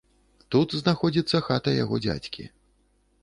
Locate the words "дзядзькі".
2.05-2.49